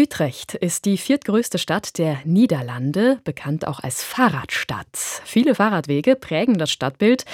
Utrecht 0.00 0.54
ist 0.54 0.86
die 0.86 0.96
viertgrößte 0.96 1.58
Stadt 1.58 1.98
der 1.98 2.20
Niederlande, 2.24 3.20
bekannt 3.24 3.68
auch 3.68 3.80
als 3.80 4.02
Fahrradstadt. 4.02 4.86
Viele 4.96 5.54
Fahrradwege 5.54 6.16
prägen 6.16 6.56
das 6.56 6.70
Stadtbild. 6.70 7.26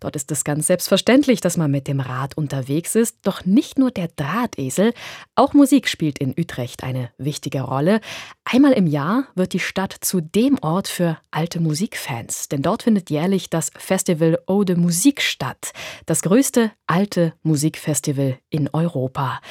Dort 0.00 0.16
ist 0.16 0.32
es 0.32 0.42
ganz 0.42 0.66
selbstverständlich, 0.66 1.42
dass 1.42 1.58
man 1.58 1.70
mit 1.70 1.86
dem 1.88 2.00
Rad 2.00 2.34
unterwegs 2.34 2.94
ist. 2.94 3.18
Doch 3.24 3.44
nicht 3.44 3.78
nur 3.78 3.90
der 3.90 4.08
Drahtesel, 4.08 4.94
auch 5.34 5.52
Musik 5.52 5.90
spielt 5.90 6.18
in 6.18 6.34
Utrecht 6.38 6.84
eine 6.84 7.10
wichtige 7.18 7.60
Rolle. 7.60 8.00
Einmal 8.46 8.72
im 8.72 8.86
Jahr 8.86 9.28
wird 9.34 9.52
die 9.52 9.60
Stadt 9.60 9.94
zu 10.00 10.22
dem 10.22 10.56
Ort 10.62 10.88
für 10.88 11.18
alte 11.30 11.60
Musikfans, 11.60 12.48
denn 12.48 12.62
dort 12.62 12.84
findet 12.84 13.10
jährlich 13.10 13.50
das 13.50 13.70
Festival 13.76 14.38
Eau 14.46 14.64
de 14.64 14.76
Musique 14.76 15.20
statt, 15.20 15.72
das 16.06 16.22
größte 16.22 16.72
alte 16.86 17.34
Musikfestival 17.42 18.38
in 18.48 18.70
Europa. 18.72 19.42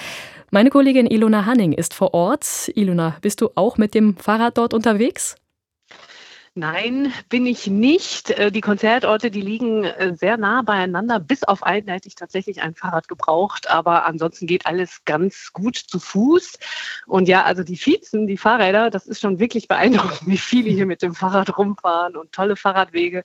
Meine 0.56 0.70
Kollegin 0.70 1.06
Ilona 1.06 1.46
Hanning 1.46 1.74
ist 1.74 1.94
vor 1.94 2.14
Ort. 2.14 2.72
Ilona, 2.76 3.18
bist 3.20 3.42
du 3.42 3.50
auch 3.56 3.78
mit 3.78 3.94
dem 3.94 4.16
Fahrrad 4.16 4.58
dort 4.58 4.74
unterwegs? 4.74 5.36
Nein, 6.54 7.12
bin 7.28 7.46
ich 7.46 7.68
nicht. 7.68 8.30
Äh, 8.30 8.54
die 8.54 8.62
Konzertorte, 8.62 9.32
die 9.32 9.42
liegen 9.42 9.84
äh, 9.84 10.16
sehr 10.16 10.38
nah 10.38 10.62
beieinander. 10.62 11.20
Bis 11.20 11.44
auf 11.44 11.62
einen 11.64 11.90
hätte 11.90 12.08
ich 12.08 12.16
tatsächlich 12.16 12.62
ein 12.62 12.74
Fahrrad 12.74 13.10
gebraucht, 13.10 13.70
aber 13.70 14.06
ansonsten 14.06 14.48
geht 14.48 14.66
alles 14.66 15.04
ganz 15.04 15.52
gut 15.52 15.76
zu 15.76 16.00
Fuß. 16.00 16.58
Und 17.06 17.28
ja, 17.28 17.44
also 17.44 17.62
die 17.62 17.76
Vizen, 17.76 18.26
die 18.26 18.38
Fahrräder, 18.38 18.90
das 18.90 19.08
ist 19.08 19.20
schon 19.20 19.40
wirklich 19.40 19.68
beeindruckend, 19.68 20.22
wie 20.26 20.38
viele 20.38 20.70
hier 20.70 20.86
mit 20.86 21.02
dem 21.02 21.16
Fahrrad 21.16 21.58
rumfahren 21.58 22.16
und 22.16 22.32
tolle 22.32 22.56
Fahrradwege. 22.56 23.24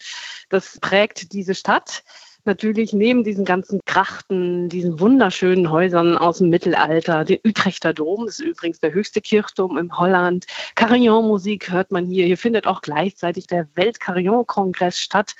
Das 0.48 0.80
prägt 0.80 1.32
diese 1.32 1.54
Stadt 1.54 2.02
natürlich 2.46 2.92
neben 2.92 3.24
diesen 3.24 3.44
ganzen 3.44 3.80
Krachten, 3.86 4.68
diesen 4.68 5.00
wunderschönen 5.00 5.70
Häusern 5.70 6.16
aus 6.16 6.38
dem 6.38 6.48
Mittelalter, 6.48 7.24
den 7.24 7.40
Utrechter 7.46 7.92
Dom, 7.92 8.26
das 8.26 8.40
ist 8.40 8.46
übrigens 8.46 8.80
der 8.80 8.92
höchste 8.92 9.20
Kirchturm 9.20 9.78
im 9.78 9.98
Holland. 9.98 10.46
Carillon-Musik 10.74 11.70
hört 11.70 11.90
man 11.90 12.06
hier. 12.06 12.26
Hier 12.26 12.38
findet 12.38 12.66
auch 12.66 12.82
gleichzeitig 12.82 13.46
der 13.46 13.68
Welt-Carillon-Kongress 13.74 14.98
statt. 14.98 15.34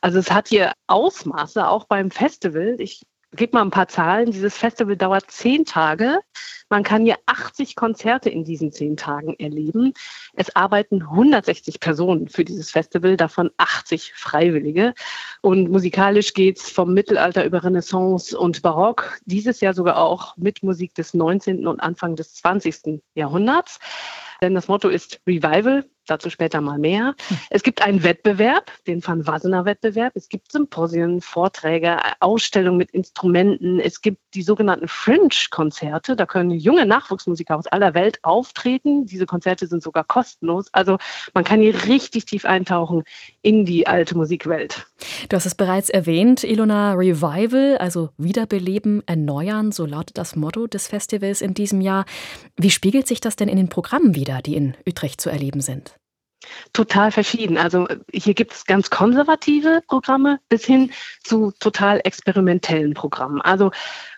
Also 0.00 0.18
es 0.18 0.30
hat 0.30 0.48
hier 0.48 0.72
Ausmaße, 0.86 1.66
auch 1.66 1.84
beim 1.86 2.10
Festival. 2.10 2.76
Ich 2.78 3.02
gebe 3.34 3.56
mal 3.56 3.62
ein 3.62 3.70
paar 3.70 3.88
Zahlen. 3.88 4.30
Dieses 4.30 4.56
Festival 4.56 4.96
dauert 4.96 5.30
zehn 5.30 5.64
Tage. 5.64 6.20
Man 6.70 6.82
kann 6.82 7.04
hier 7.04 7.18
80 7.26 7.76
Konzerte 7.76 8.30
in 8.30 8.44
diesen 8.44 8.72
zehn 8.72 8.96
Tagen 8.96 9.34
erleben. 9.38 9.92
Es 10.34 10.56
arbeiten 10.56 11.02
160 11.02 11.78
Personen 11.78 12.28
für 12.28 12.44
dieses 12.44 12.70
Festival, 12.70 13.16
davon 13.16 13.50
80 13.58 14.12
Freiwillige. 14.14 14.94
Und 15.42 15.70
musikalisch 15.70 16.32
geht 16.32 16.58
es 16.58 16.70
vom 16.70 16.94
Mittelalter 16.94 17.44
über 17.44 17.62
Renaissance 17.62 18.36
und 18.36 18.62
Barock, 18.62 19.18
dieses 19.24 19.60
Jahr 19.60 19.74
sogar 19.74 19.98
auch 19.98 20.36
mit 20.36 20.62
Musik 20.62 20.94
des 20.94 21.14
19. 21.14 21.66
und 21.66 21.80
Anfang 21.80 22.16
des 22.16 22.34
20. 22.34 23.02
Jahrhunderts. 23.14 23.78
Denn 24.42 24.54
das 24.54 24.68
Motto 24.68 24.88
ist 24.88 25.20
Revival, 25.26 25.84
dazu 26.06 26.30
später 26.30 26.60
mal 26.60 26.78
mehr. 26.78 27.14
Es 27.50 27.62
gibt 27.62 27.82
einen 27.82 28.02
Wettbewerb, 28.02 28.70
den 28.86 29.06
Van 29.06 29.26
Wassenaar 29.26 29.64
Wettbewerb. 29.64 30.12
Es 30.14 30.28
gibt 30.28 30.52
Symposien, 30.52 31.20
Vorträge, 31.20 31.98
Ausstellungen 32.20 32.78
mit 32.78 32.90
Instrumenten. 32.90 33.80
Es 33.80 34.00
gibt 34.00 34.20
die 34.34 34.42
sogenannten 34.42 34.88
Fringe-Konzerte. 34.88 36.16
Da 36.16 36.26
können 36.26 36.50
junge 36.50 36.86
Nachwuchsmusiker 36.86 37.56
aus 37.56 37.66
aller 37.66 37.94
Welt 37.94 38.18
auftreten. 38.22 39.06
Diese 39.06 39.26
Konzerte 39.26 39.66
sind 39.66 39.82
sogar 39.82 40.04
kostenlos. 40.04 40.66
Also 40.72 40.98
man 41.32 41.44
kann 41.44 41.60
hier 41.60 41.74
richtig 41.86 42.26
tief 42.26 42.44
eintauchen 42.44 43.04
in 43.42 43.64
die 43.64 43.86
alte 43.86 44.16
Musikwelt. 44.16 44.86
Du 45.28 45.36
hast 45.36 45.46
es 45.46 45.54
bereits 45.54 45.90
erwähnt, 45.90 46.44
Ilona 46.44 46.94
Revival, 46.94 47.76
also 47.78 48.10
Wiederbeleben, 48.18 49.02
Erneuern, 49.06 49.72
so 49.72 49.86
lautet 49.86 50.18
das 50.18 50.36
Motto 50.36 50.66
des 50.66 50.88
Festivals 50.88 51.40
in 51.40 51.54
diesem 51.54 51.80
Jahr. 51.80 52.04
Wie 52.56 52.70
spiegelt 52.70 53.06
sich 53.06 53.20
das 53.20 53.36
denn 53.36 53.48
in 53.48 53.56
den 53.56 53.68
Programmen 53.68 54.14
wieder, 54.14 54.42
die 54.42 54.56
in 54.56 54.76
Utrecht 54.86 55.20
zu 55.20 55.30
erleben 55.30 55.60
sind? 55.60 55.96
Total 56.72 57.10
verschieden. 57.10 57.58
Also 57.58 57.86
hier 58.12 58.34
gibt 58.34 58.52
es 58.52 58.64
ganz 58.64 58.90
konservative 58.90 59.82
Programme 59.86 60.40
bis 60.48 60.64
hin 60.64 60.90
zu 61.22 61.52
total 61.60 62.00
experimentellen 62.04 62.94
Programmen. 62.94 63.40
Also 63.40 63.70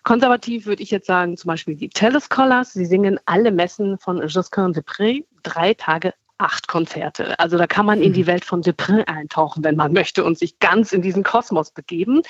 konservativ 0.05 0.67
würde 0.67 0.83
ich 0.83 0.91
jetzt 0.91 1.07
sagen, 1.07 1.37
zum 1.37 1.49
Beispiel 1.49 1.75
die 1.75 1.89
Telescholars. 1.89 2.73
Sie 2.73 2.87
singen 2.87 3.19
alle 3.27 3.51
Messen 3.53 3.99
von 3.99 4.27
Josquin 4.27 4.73
de 4.73 4.83
Pré, 4.83 5.25
drei 5.43 5.75
Tage 5.75 6.15
acht 6.39 6.69
Konzerte. 6.69 7.39
Also 7.39 7.57
da 7.57 7.67
kann 7.67 7.87
man 7.87 8.03
in 8.03 8.13
die 8.13 8.23
mhm. 8.23 8.27
Welt 8.29 8.45
von 8.45 8.63
Deprin 8.63 9.01
eintauchen, 9.05 9.65
wenn 9.65 9.77
man 9.77 9.93
möchte 9.93 10.25
und 10.25 10.39
sich 10.39 10.59
ganz 10.59 10.93
in 10.93 11.03
diesen 11.03 11.23
Kosmos 11.23 11.71
begeben. 11.71 12.23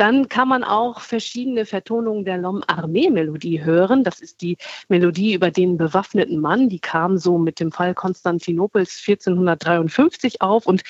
Dann 0.00 0.30
kann 0.30 0.48
man 0.48 0.64
auch 0.64 1.00
verschiedene 1.00 1.66
Vertonungen 1.66 2.24
der 2.24 2.38
Lom 2.38 2.62
Armee 2.66 3.10
Melodie 3.10 3.62
hören. 3.62 4.02
Das 4.02 4.20
ist 4.20 4.40
die 4.40 4.56
Melodie 4.88 5.34
über 5.34 5.50
den 5.50 5.76
bewaffneten 5.76 6.40
Mann. 6.40 6.70
Die 6.70 6.78
kam 6.78 7.18
so 7.18 7.36
mit 7.36 7.60
dem 7.60 7.70
Fall 7.70 7.94
Konstantinopels 7.94 9.04
1453 9.06 10.40
auf 10.40 10.66
und 10.66 10.84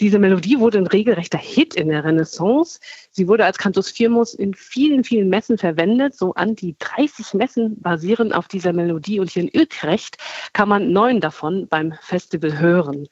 diese 0.00 0.18
Melodie 0.18 0.58
wurde 0.58 0.78
ein 0.78 0.88
regelrechter 0.88 1.38
Hit 1.38 1.76
in 1.76 1.90
der 1.90 2.02
Renaissance. 2.02 2.80
Sie 3.12 3.28
wurde 3.28 3.44
als 3.44 3.56
Cantus 3.56 3.88
Firmus 3.88 4.34
in 4.34 4.52
vielen, 4.52 5.04
vielen 5.04 5.28
Messen 5.28 5.58
verwendet. 5.58 6.16
So 6.16 6.34
an 6.34 6.56
die 6.56 6.74
30 6.80 7.34
Messen 7.34 7.80
basieren 7.80 8.32
auf 8.32 8.48
dieser 8.48 8.72
Melodie 8.72 9.20
und 9.20 9.30
hier 9.30 9.44
in 9.44 9.60
Utrecht 9.62 10.18
kann 10.54 10.68
man 10.68 10.90
neun 10.90 11.20
davon 11.20 11.68
beim 11.68 11.94
Festival 12.00 12.58
hören. 12.58 13.06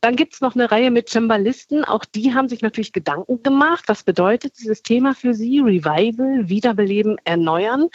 Dann 0.00 0.16
gibt 0.16 0.32
es 0.32 0.40
noch 0.40 0.54
eine 0.54 0.70
Reihe 0.70 0.90
mit 0.90 1.10
Cembalisten. 1.10 1.84
Auch 1.84 2.06
die 2.06 2.32
haben 2.32 2.48
sich 2.48 2.62
natürlich 2.62 2.94
Gedanken 2.94 3.42
gemacht. 3.42 3.84
Was 3.86 4.02
bedeutet 4.02 4.54
dieses 4.58 4.82
Thema? 4.82 4.93
Thema 4.94 5.12
für 5.12 5.34
Sie, 5.34 5.58
Revival, 5.58 6.48
Wiederbeleben, 6.48 7.16
Erneuern. 7.24 7.88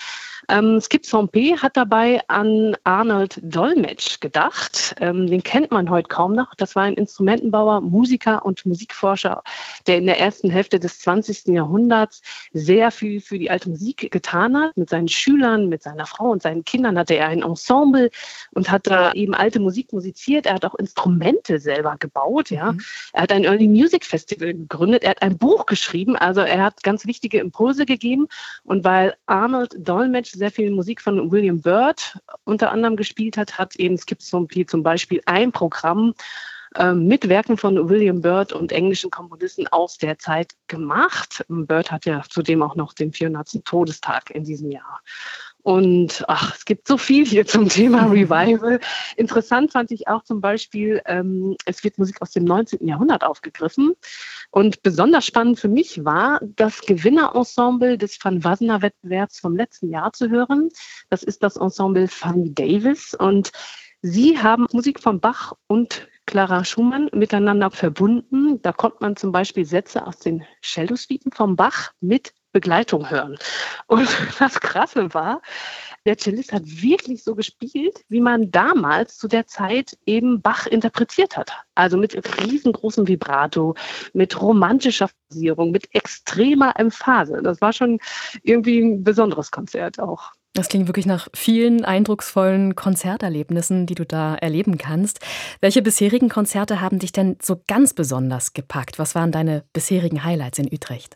Ähm, 0.49 0.81
Skip 0.81 1.03
P 1.31 1.55
hat 1.57 1.77
dabei 1.77 2.21
an 2.27 2.75
Arnold 2.83 3.39
Dolmetsch 3.43 4.19
gedacht. 4.19 4.95
Ähm, 4.99 5.27
den 5.27 5.43
kennt 5.43 5.69
man 5.69 5.89
heute 5.91 6.07
kaum 6.07 6.33
noch. 6.33 6.55
Das 6.55 6.75
war 6.75 6.83
ein 6.83 6.95
Instrumentenbauer, 6.95 7.81
Musiker 7.81 8.43
und 8.43 8.65
Musikforscher, 8.65 9.43
der 9.85 9.99
in 9.99 10.07
der 10.07 10.19
ersten 10.19 10.49
Hälfte 10.49 10.79
des 10.79 10.99
20. 10.99 11.49
Jahrhunderts 11.49 12.21
sehr 12.51 12.89
viel 12.89 13.21
für 13.21 13.37
die 13.37 13.51
alte 13.51 13.69
Musik 13.69 14.09
getan 14.11 14.57
hat. 14.57 14.75
Mit 14.75 14.89
seinen 14.89 15.07
Schülern, 15.07 15.69
mit 15.69 15.83
seiner 15.83 16.07
Frau 16.07 16.31
und 16.31 16.41
seinen 16.41 16.65
Kindern 16.65 16.97
hatte 16.97 17.13
er 17.13 17.27
ein 17.27 17.43
Ensemble 17.43 18.09
und 18.51 18.71
hat 18.71 18.87
da 18.87 19.13
eben 19.13 19.35
alte 19.35 19.59
Musik 19.59 19.93
musiziert. 19.93 20.47
Er 20.47 20.55
hat 20.55 20.65
auch 20.65 20.75
Instrumente 20.75 21.59
selber 21.59 21.95
gebaut. 21.99 22.49
Ja. 22.49 22.71
Mhm. 22.71 22.81
Er 23.13 23.21
hat 23.21 23.31
ein 23.31 23.43
Early 23.43 23.67
Music 23.67 24.03
Festival 24.03 24.53
gegründet. 24.55 25.03
Er 25.03 25.11
hat 25.11 25.21
ein 25.21 25.37
Buch 25.37 25.67
geschrieben. 25.67 26.15
Also 26.15 26.41
er 26.41 26.63
hat 26.63 26.81
ganz 26.81 27.05
wichtige 27.05 27.39
Impulse 27.39 27.85
gegeben. 27.85 28.27
Und 28.63 28.83
weil 28.83 29.15
Arnold 29.27 29.75
Dolmetsch 29.77 30.38
sehr 30.39 30.51
viel 30.51 30.71
Musik 30.71 31.01
von 31.01 31.31
William 31.31 31.61
Byrd 31.61 32.17
unter 32.45 32.71
anderem 32.71 32.95
gespielt 32.95 33.37
hat, 33.37 33.59
hat 33.59 33.75
eben 33.75 33.97
Skip 33.97 34.21
Zombie 34.21 34.65
zum 34.65 34.81
Beispiel 34.81 35.21
ein 35.25 35.51
Programm 35.51 36.15
äh, 36.75 36.93
mit 36.93 37.29
Werken 37.29 37.57
von 37.57 37.89
William 37.89 38.21
Byrd 38.21 38.53
und 38.53 38.71
englischen 38.71 39.11
Komponisten 39.11 39.67
aus 39.67 39.97
der 39.97 40.17
Zeit 40.17 40.53
gemacht. 40.67 41.45
Byrd 41.47 41.91
hat 41.91 42.05
ja 42.05 42.23
zudem 42.27 42.63
auch 42.63 42.75
noch 42.75 42.93
den 42.93 43.11
400. 43.11 43.63
Todestag 43.65 44.31
in 44.31 44.43
diesem 44.43 44.71
Jahr. 44.71 45.01
Und 45.61 46.23
ach, 46.27 46.55
es 46.55 46.65
gibt 46.65 46.87
so 46.87 46.97
viel 46.97 47.25
hier 47.25 47.45
zum 47.45 47.67
Thema 47.67 48.05
Revival. 48.11 48.79
Interessant 49.17 49.71
fand 49.71 49.91
ich 49.91 50.07
auch 50.07 50.23
zum 50.23 50.39
Beispiel, 50.39 51.01
ähm, 51.05 51.55
es 51.65 51.83
wird 51.83 51.97
Musik 51.97 52.21
aus 52.21 52.31
dem 52.31 52.45
19. 52.45 52.87
Jahrhundert 52.87 53.23
aufgegriffen. 53.23 53.93
Und 54.51 54.81
besonders 54.83 55.25
spannend 55.25 55.59
für 55.59 55.67
mich 55.67 56.05
war, 56.05 56.39
das 56.55 56.81
Gewinnerensemble 56.81 57.97
des 57.97 58.17
Van 58.23 58.43
Wassenaar 58.43 58.81
Wettbewerbs 58.81 59.39
vom 59.39 59.55
letzten 59.55 59.89
Jahr 59.89 60.13
zu 60.13 60.29
hören. 60.29 60.69
Das 61.09 61.23
ist 61.23 61.43
das 61.43 61.57
Ensemble 61.57 62.07
Fanny 62.07 62.53
Davis. 62.53 63.13
Und 63.13 63.51
sie 64.01 64.39
haben 64.39 64.65
Musik 64.71 65.01
von 65.01 65.19
Bach 65.19 65.53
und 65.67 66.07
Clara 66.25 66.63
Schumann 66.63 67.09
miteinander 67.11 67.71
verbunden. 67.71 68.61
Da 68.61 68.71
konnte 68.71 68.97
man 69.01 69.15
zum 69.15 69.31
Beispiel 69.31 69.65
Sätze 69.65 70.05
aus 70.05 70.19
den 70.19 70.45
Cello-Suiten 70.61 71.31
vom 71.31 71.55
Bach 71.55 71.91
mit 72.01 72.33
Begleitung 72.51 73.09
hören. 73.09 73.37
Und 73.87 74.07
das 74.39 74.59
Krasse 74.59 75.13
war, 75.13 75.41
der 76.05 76.17
Cellist 76.17 76.53
hat 76.53 76.63
wirklich 76.65 77.23
so 77.23 77.35
gespielt, 77.35 78.03
wie 78.09 78.21
man 78.21 78.51
damals 78.51 79.17
zu 79.17 79.27
der 79.27 79.47
Zeit 79.47 79.97
eben 80.05 80.41
Bach 80.41 80.65
interpretiert 80.65 81.37
hat. 81.37 81.51
Also 81.75 81.97
mit 81.97 82.15
riesengroßem 82.41 83.07
Vibrato, 83.07 83.75
mit 84.13 84.41
romantischer 84.41 85.09
Phasierung, 85.29 85.71
mit 85.71 85.93
extremer 85.93 86.73
Emphase. 86.77 87.41
Das 87.43 87.61
war 87.61 87.73
schon 87.73 87.99
irgendwie 88.43 88.79
ein 88.79 89.03
besonderes 89.03 89.51
Konzert 89.51 89.99
auch. 89.99 90.31
Das 90.53 90.67
klingt 90.67 90.87
wirklich 90.87 91.05
nach 91.05 91.27
vielen 91.35 91.85
eindrucksvollen 91.85 92.75
Konzerterlebnissen, 92.75 93.85
die 93.85 93.95
du 93.95 94.05
da 94.05 94.35
erleben 94.35 94.77
kannst. 94.77 95.19
Welche 95.61 95.81
bisherigen 95.81 96.27
Konzerte 96.27 96.81
haben 96.81 96.99
dich 96.99 97.11
denn 97.11 97.37
so 97.41 97.61
ganz 97.67 97.93
besonders 97.93 98.53
gepackt? 98.53 98.97
Was 98.97 99.13
waren 99.15 99.31
deine 99.31 99.63
bisherigen 99.73 100.23
Highlights 100.23 100.59
in 100.59 100.73
Utrecht? 100.73 101.15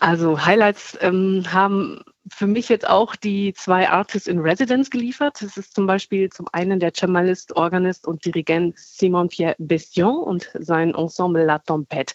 Also 0.00 0.44
Highlights 0.44 0.96
ähm, 1.00 1.44
haben 1.52 2.02
für 2.32 2.46
mich 2.46 2.68
jetzt 2.68 2.88
auch 2.88 3.14
die 3.14 3.54
zwei 3.54 3.88
Artists 3.88 4.26
in 4.26 4.40
Residence 4.40 4.90
geliefert. 4.90 5.36
Das 5.40 5.56
ist 5.56 5.74
zum 5.74 5.86
Beispiel 5.86 6.30
zum 6.30 6.46
einen 6.52 6.80
der 6.80 6.92
Cemballist, 6.92 7.54
Organist 7.56 8.06
und 8.06 8.24
Dirigent 8.24 8.78
Simon 8.78 9.28
Pierre 9.28 9.54
Bestion 9.58 10.16
und 10.16 10.50
sein 10.54 10.94
Ensemble 10.94 11.44
La 11.44 11.56
Tempête. 11.56 12.14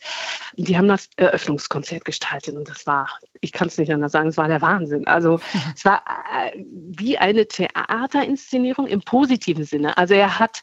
Die 0.58 0.78
haben 0.78 0.90
das 0.90 1.10
Eröffnungskonzert 1.16 2.04
gestaltet 2.04 2.56
und 2.56 2.68
das 2.68 2.86
war, 2.86 3.08
ich 3.40 3.54
kann 3.54 3.70
es 3.70 3.78
nicht 3.78 3.92
anders 3.92 4.12
sagen, 4.12 4.30
es 4.30 4.38
war 4.38 4.50
der 4.50 4.62
Wahnsinn. 4.62 5.08
Also 5.08 5.40
es 5.76 5.86
war 5.86 6.04
äh, 6.34 6.62
wie 6.66 7.18
eine 7.18 7.48
Theaterinszenierung 7.48 8.88
im 8.88 9.02
positiven 9.02 9.64
Sinne. 9.64 9.98
Also 9.98 10.14
er 10.14 10.40
hat 10.40 10.62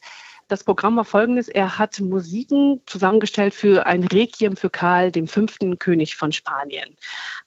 das 0.49 0.65
Programm 0.65 0.97
war 0.97 1.05
folgendes. 1.05 1.49
Er 1.49 1.79
hat 1.79 2.01
Musiken 2.01 2.81
zusammengestellt 2.87 3.55
für 3.55 3.87
ein 3.87 4.03
Requiem 4.05 4.57
für 4.57 4.71
Karl, 4.71 5.13
dem 5.13 5.29
fünften 5.29 5.79
König 5.79 6.17
von 6.17 6.33
Spanien. 6.33 6.97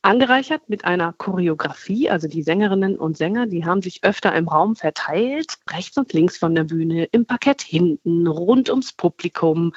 Angereichert 0.04 0.70
mit 0.70 0.86
einer 0.86 1.14
Choreografie, 1.14 2.10
also 2.10 2.28
die 2.28 2.44
Sängerinnen 2.44 2.98
und 2.98 3.18
Sänger, 3.18 3.48
die 3.48 3.66
haben 3.66 3.82
sich 3.82 4.04
öfter 4.04 4.34
im 4.34 4.48
Raum 4.48 4.76
verteilt, 4.76 5.56
rechts 5.70 5.98
und 5.98 6.14
links 6.14 6.38
von 6.38 6.56
der 6.56 6.64
Bühne, 6.64 7.06
im 7.06 7.26
Parkett 7.26 7.62
hinten, 7.62 8.28
rund 8.28 8.70
ums 8.70 8.94
Publikum. 8.94 9.74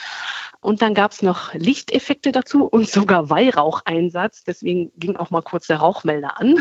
Und 0.60 0.80
dann 0.80 0.94
gab 0.94 1.12
es 1.12 1.20
noch 1.20 1.52
Lichteffekte 1.52 2.32
dazu 2.32 2.64
und 2.64 2.88
sogar 2.88 3.28
Weihraucheinsatz. 3.28 4.44
Deswegen 4.44 4.92
ging 4.96 5.16
auch 5.16 5.30
mal 5.30 5.42
kurz 5.42 5.66
der 5.66 5.78
Rauchmelder 5.78 6.40
an. 6.40 6.54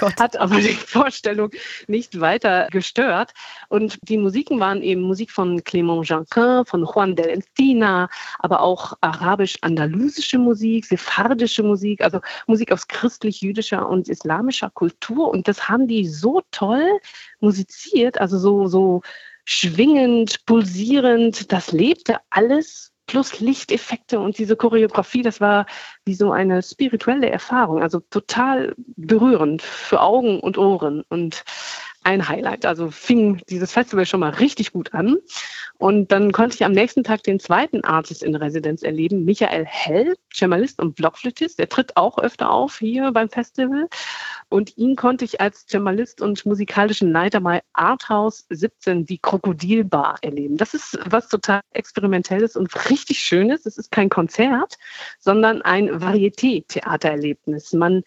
Oh 0.00 0.10
Hat 0.18 0.36
aber 0.36 0.56
die 0.56 0.68
Vorstellung 0.68 1.50
nicht 1.86 2.20
weiter 2.20 2.68
gestört. 2.70 3.32
Und 3.68 3.98
die 4.02 4.18
Musiken 4.18 4.60
waren 4.60 4.82
eben 4.82 5.02
Musik 5.02 5.30
von 5.30 5.64
Clément 5.86 6.04
Janquin, 6.04 6.64
von 6.64 6.84
Juan 6.84 7.14
del 7.14 7.28
Encina, 7.28 8.08
aber 8.38 8.60
auch 8.60 8.94
arabisch-andalusische 9.00 10.38
Musik, 10.38 10.86
sephardische 10.86 11.62
Musik, 11.62 12.02
also 12.02 12.20
Musik 12.46 12.72
aus 12.72 12.88
christlich-jüdischer 12.88 13.88
und 13.88 14.08
islamischer 14.08 14.70
Kultur. 14.70 15.30
Und 15.30 15.48
das 15.48 15.68
haben 15.68 15.86
die 15.86 16.06
so 16.06 16.42
toll 16.50 16.84
musiziert, 17.40 18.20
also 18.20 18.38
so, 18.38 18.66
so 18.66 19.02
schwingend, 19.44 20.44
pulsierend. 20.46 21.52
Das 21.52 21.72
lebte 21.72 22.18
alles 22.30 22.92
plus 23.06 23.38
Lichteffekte 23.38 24.18
und 24.18 24.36
diese 24.36 24.56
Choreografie, 24.56 25.22
das 25.22 25.40
war 25.40 25.66
wie 26.04 26.14
so 26.14 26.32
eine 26.32 26.60
spirituelle 26.60 27.30
Erfahrung, 27.30 27.80
also 27.80 28.00
total 28.00 28.74
berührend 28.96 29.62
für 29.62 30.00
Augen 30.00 30.40
und 30.40 30.58
Ohren 30.58 31.04
und 31.08 31.44
ein 32.06 32.28
Highlight. 32.28 32.64
Also 32.64 32.90
fing 32.92 33.42
dieses 33.50 33.72
Festival 33.72 34.06
schon 34.06 34.20
mal 34.20 34.30
richtig 34.30 34.72
gut 34.72 34.94
an. 34.94 35.16
Und 35.76 36.12
dann 36.12 36.30
konnte 36.30 36.54
ich 36.54 36.64
am 36.64 36.72
nächsten 36.72 37.02
Tag 37.02 37.24
den 37.24 37.40
zweiten 37.40 37.84
Artist 37.84 38.22
in 38.22 38.36
Residenz 38.36 38.82
erleben, 38.82 39.24
Michael 39.24 39.66
Hell, 39.66 40.14
Cemballist 40.32 40.80
und 40.80 40.94
Blockflötist. 40.94 41.58
Der 41.58 41.68
tritt 41.68 41.96
auch 41.96 42.18
öfter 42.18 42.50
auf 42.50 42.78
hier 42.78 43.10
beim 43.10 43.28
Festival. 43.28 43.88
Und 44.48 44.76
ihn 44.78 44.94
konnte 44.94 45.24
ich 45.24 45.40
als 45.40 45.66
Cemballist 45.66 46.22
und 46.22 46.46
musikalischen 46.46 47.10
Leiter 47.10 47.40
bei 47.40 47.62
Arthouse 47.72 48.46
17, 48.50 49.04
die 49.04 49.18
Krokodilbar, 49.18 50.18
erleben. 50.22 50.56
Das 50.56 50.74
ist 50.74 50.98
was 51.04 51.28
total 51.28 51.60
Experimentelles 51.72 52.54
und 52.54 52.72
richtig 52.88 53.18
Schönes. 53.18 53.66
Es 53.66 53.78
ist 53.78 53.90
kein 53.90 54.08
Konzert, 54.08 54.76
sondern 55.18 55.60
ein 55.62 55.90
Varieté-Theatererlebnis. 55.90 57.72
Man 57.72 58.04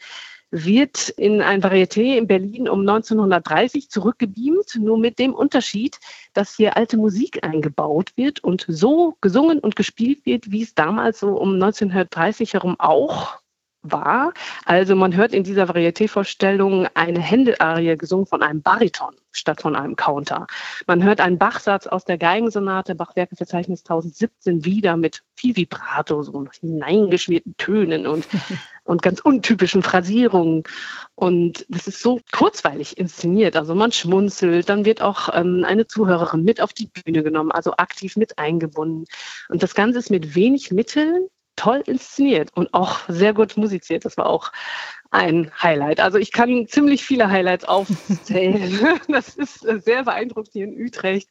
wird 0.52 1.10
in 1.10 1.42
ein 1.42 1.62
Varieté 1.62 2.18
in 2.18 2.28
Berlin 2.28 2.68
um 2.68 2.82
1930 2.82 3.90
zurückgebeamt, 3.90 4.78
nur 4.80 4.98
mit 4.98 5.20
dem 5.20 5.34
Unterschied, 5.34 6.00
dass 6.34 6.56
hier 6.56 6.76
alte 6.76 6.98
Musik 6.98 7.44
eingebaut 7.44 8.14
wird 8.16 8.44
und 8.44 8.66
so 8.68 9.16
gesungen 9.22 9.60
und 9.60 9.76
gespielt 9.76 10.26
wird, 10.26 10.52
wie 10.52 10.64
es 10.64 10.74
damals 10.74 11.20
so 11.20 11.38
um 11.38 11.54
1930 11.54 12.54
herum 12.54 12.76
auch 12.80 13.40
war. 13.82 14.34
Also 14.66 14.96
man 14.96 15.16
hört 15.16 15.34
in 15.34 15.44
dieser 15.44 15.66
Varieté-Vorstellung 15.70 16.88
eine 16.94 17.20
Händel-Arie 17.20 17.96
gesungen 17.98 18.26
von 18.26 18.44
einem 18.44 18.62
Bariton 18.62 19.16
statt 19.32 19.62
von 19.62 19.76
einem 19.76 19.96
Counter. 19.96 20.48
Man 20.88 21.04
hört 21.04 21.22
einen 21.22 21.38
Bachsatz 21.38 21.88
aus 21.88 22.04
der 22.04 22.18
Geigensonate, 22.18 22.96
Bachwerkeverzeichnis 22.96 23.82
1017 23.82 24.66
wieder 24.66 24.98
mit 24.98 25.24
viel 25.36 25.56
Vibrato, 25.56 26.24
so 26.24 26.46
hineingeschmierten 26.60 27.56
Tönen 27.58 28.08
und, 28.08 28.28
und 28.84 29.02
ganz 29.02 29.20
untypischen 29.20 29.84
Phrasierungen. 29.84 30.64
Und 31.16 31.66
das 31.70 31.88
ist 31.88 32.02
so 32.02 32.20
kurzweilig 32.32 32.98
inszeniert. 32.98 33.56
Also 33.56 33.76
man 33.76 33.92
schmunzelt, 33.92 34.68
dann 34.68 34.86
wird 34.86 35.02
auch 35.02 35.30
ähm, 35.34 35.64
eine 35.66 35.88
Zuhörerin 35.88 36.44
mit 36.44 36.60
auf 36.60 36.74
die 36.74 36.88
Bühne 36.88 37.24
genommen, 37.24 37.52
also 37.52 37.74
aktiv 37.78 38.18
mit 38.18 38.38
eingebunden. 38.40 39.06
Und 39.48 39.64
das 39.64 39.76
Ganze 39.76 40.00
ist 40.00 40.10
mit 40.10 40.36
wenig 40.36 40.72
Mitteln 40.72 41.28
toll 41.60 41.84
inszeniert 41.86 42.52
und 42.56 42.74
auch 42.74 43.00
sehr 43.10 43.34
gut 43.34 43.58
musiziert. 43.58 44.06
Das 44.06 44.16
war 44.16 44.28
auch 44.28 44.52
ein 45.12 45.52
Highlight. 45.62 46.00
Also 46.00 46.18
ich 46.18 46.32
kann 46.32 46.68
ziemlich 46.68 47.04
viele 47.04 47.30
Highlights 47.30 47.66
aufzählen. 47.66 48.80
Das 49.10 49.36
ist 49.36 49.60
sehr 49.84 50.04
beeindruckend 50.04 50.54
hier 50.54 50.66
in 50.66 50.80
Utrecht. 50.80 51.30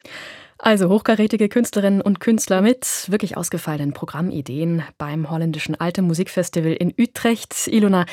Also 0.57 0.89
hochkarätige 0.89 1.47
Künstlerinnen 1.47 2.01
und 2.01 2.19
Künstler 2.19 2.61
mit 2.61 3.09
wirklich 3.09 3.37
ausgefallenen 3.37 3.93
Programmideen 3.93 4.83
beim 4.97 5.31
holländischen 5.31 5.79
Alte 5.79 6.01
Musikfestival 6.01 6.73
in 6.73 6.93
Utrecht. 6.97 7.67
Ilona, 7.67 8.05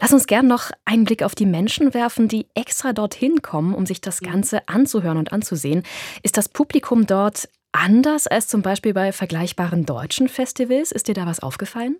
lass 0.00 0.12
uns 0.12 0.26
gern 0.26 0.48
noch 0.48 0.72
einen 0.84 1.04
Blick 1.04 1.22
auf 1.22 1.36
die 1.36 1.46
Menschen 1.46 1.94
werfen, 1.94 2.26
die 2.26 2.48
extra 2.54 2.92
dorthin 2.92 3.40
kommen, 3.40 3.74
um 3.74 3.86
sich 3.86 4.00
das 4.00 4.20
Ganze 4.20 4.68
anzuhören 4.68 5.16
und 5.16 5.32
anzusehen. 5.32 5.84
Ist 6.22 6.36
das 6.36 6.48
Publikum 6.48 7.06
dort 7.06 7.48
anders 7.72 8.26
als 8.26 8.48
zum 8.48 8.62
Beispiel 8.62 8.94
bei 8.94 9.12
vergleichbaren 9.12 9.84
deutschen 9.84 10.28
Festivals? 10.28 10.92
Ist 10.92 11.08
dir 11.08 11.14
da 11.14 11.26
was 11.26 11.40
aufgefallen? 11.40 11.96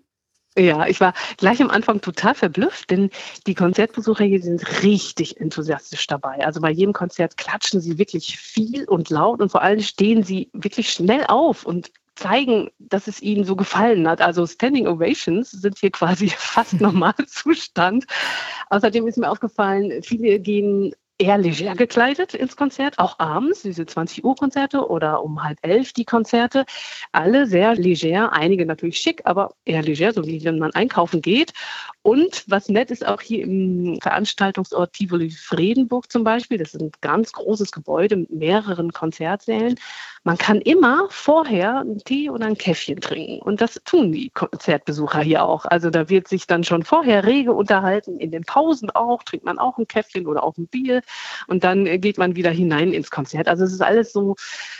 Ja, 0.55 0.85
ich 0.85 1.01
war 1.01 1.13
gleich 1.37 1.61
am 1.61 1.71
Anfang 1.71 1.99
total 2.01 2.35
verblüfft, 2.35 2.91
denn 2.91 3.09
die 3.47 3.55
Konzertbesucher 3.55 4.23
hier 4.23 4.41
sind 4.41 4.83
richtig 4.83 5.39
enthusiastisch 5.39 6.05
dabei. 6.05 6.45
Also 6.45 6.61
bei 6.61 6.69
jedem 6.69 6.93
Konzert 6.93 7.37
klatschen 7.37 7.81
sie 7.81 7.97
wirklich 7.97 8.37
viel 8.37 8.85
und 8.85 9.09
laut 9.09 9.41
und 9.41 9.51
vor 9.51 9.63
allem 9.63 9.81
stehen 9.81 10.21
sie 10.23 10.51
wirklich 10.53 10.91
schnell 10.91 11.25
auf 11.27 11.65
und 11.65 11.91
zeigen, 12.15 12.69
dass 12.77 13.07
es 13.07 13.19
ihnen 13.21 13.45
so 13.45 13.55
gefallen 13.55 14.07
hat. 14.07 14.21
Also 14.21 14.45
Standing 14.45 14.87
Ovations 14.87 15.49
sind 15.49 15.79
hier 15.79 15.91
quasi 15.91 16.29
fast 16.29 16.79
Normalzustand. 16.79 18.05
Außerdem 18.69 19.07
ist 19.07 19.17
mir 19.17 19.31
aufgefallen, 19.31 20.03
viele 20.03 20.39
gehen 20.39 20.93
eher 21.17 21.37
leger 21.37 21.75
gekleidet 21.75 22.33
ins 22.33 22.55
Konzert, 22.55 22.99
auch 22.99 23.19
abends, 23.19 23.61
diese 23.61 23.85
20 23.85 24.23
Uhr 24.23 24.35
Konzerte 24.35 24.89
oder 24.89 25.23
um 25.23 25.43
halb 25.43 25.59
elf 25.61 25.93
die 25.93 26.05
Konzerte. 26.05 26.65
Alle 27.11 27.45
sehr 27.47 27.75
leger, 27.75 28.33
einige 28.33 28.65
natürlich 28.65 28.97
schick, 28.97 29.21
aber 29.25 29.53
eher 29.65 29.83
leger, 29.83 30.13
so 30.13 30.25
wie 30.25 30.43
wenn 30.43 30.59
man 30.59 30.73
einkaufen 30.73 31.21
geht. 31.21 31.53
Und 32.01 32.43
was 32.47 32.67
nett 32.67 32.91
ist 32.91 33.05
auch 33.05 33.21
hier 33.21 33.43
im 33.43 33.97
Veranstaltungsort 34.01 34.93
Tivoli 34.93 35.29
Fredenburg 35.29 36.11
zum 36.11 36.23
Beispiel, 36.23 36.57
das 36.57 36.73
ist 36.73 36.81
ein 36.81 36.91
ganz 37.01 37.31
großes 37.31 37.71
Gebäude 37.71 38.17
mit 38.17 38.31
mehreren 38.31 38.91
Konzertsälen. 38.91 39.79
Man 40.25 40.37
kann 40.37 40.61
immer 40.61 41.07
vorher 41.09 41.79
einen 41.79 41.99
Tee 41.99 42.29
oder 42.29 42.45
ein 42.45 42.57
Käffchen 42.57 43.01
trinken. 43.01 43.41
Und 43.41 43.59
das 43.59 43.81
tun 43.85 44.11
die 44.11 44.29
Konzertbesucher 44.29 45.21
hier 45.21 45.43
auch. 45.43 45.65
Also 45.65 45.89
da 45.89 46.09
wird 46.09 46.27
sich 46.29 46.47
dann 46.47 46.63
schon 46.63 46.83
vorher 46.83 47.25
rege 47.25 47.51
unterhalten. 47.51 48.19
In 48.19 48.31
den 48.31 48.43
Pausen 48.43 48.89
auch, 48.89 49.23
trinkt 49.23 49.45
man 49.45 49.59
auch 49.59 49.77
ein 49.77 49.87
Käffchen 49.87 50.25
oder 50.25 50.43
auch 50.43 50.57
ein 50.57 50.67
Bier. 50.67 51.01
Und 51.47 51.63
dann 51.63 51.85
geht 52.01 52.17
man 52.17 52.35
wieder 52.35 52.51
hinein 52.51 52.93
ins 52.93 53.11
Konzert. 53.11 53.47
Also 53.47 53.63
es 53.63 53.73
ist 53.73 53.81
alles 53.81 54.13
so 54.13 54.35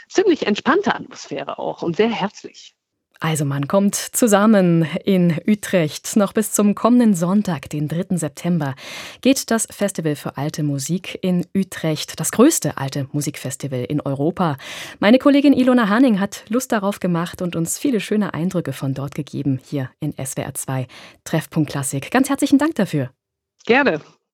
ziemlich 0.10 0.48
entspannte 0.48 0.94
Atmosphäre 0.94 1.60
auch 1.60 1.82
und 1.82 1.96
sehr 1.96 2.10
herzlich. 2.10 2.76
Also 3.24 3.46
man 3.46 3.70
kommt 3.70 3.96
zusammen 3.96 4.86
in 5.06 5.40
Utrecht. 5.48 6.18
Noch 6.18 6.34
bis 6.34 6.52
zum 6.52 6.76
kommenden 6.76 7.14
Sonntag, 7.14 7.70
den 7.70 7.88
3. 7.88 8.18
September, 8.18 8.76
geht 9.22 9.50
das 9.50 9.66
Festival 9.72 10.18
für 10.18 10.36
alte 10.36 10.62
Musik 10.62 11.20
in 11.22 11.46
Utrecht, 11.56 12.20
das 12.20 12.34
größte 12.34 12.76
alte 12.76 13.08
Musikfestival 13.14 13.86
in 13.86 14.02
Europa. 14.02 14.58
Meine 15.00 15.20
Kollegin 15.20 15.54
Ilona 15.54 15.88
Hanning 15.88 16.20
hat 16.20 16.44
Lust 16.50 16.74
darauf 16.74 17.00
gemacht 17.00 17.42
und 17.42 17.56
uns 17.56 17.80
viele 17.80 18.02
schöne 18.02 18.34
Eindrücke 18.34 18.74
von 18.74 18.94
dort 18.94 19.16
gegeben, 19.16 19.58
hier 19.64 19.90
in 20.02 20.14
SWR 20.14 20.54
2 20.54 20.88
Treffpunkt 21.24 21.72
Klassik. 21.72 22.12
Ganz 22.12 22.30
herzlichen 22.30 22.58
Dank 22.58 22.76
dafür. 22.76 23.12
Gerne. 23.66 24.02